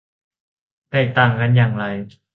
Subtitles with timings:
[0.89, 1.83] แตกต่างกันอย่างไร